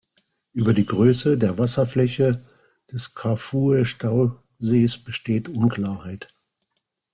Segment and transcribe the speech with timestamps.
[0.53, 2.43] Über die Größe der Wasserfläche
[2.91, 6.33] des Kafue-Stausees besteht Unklarheit.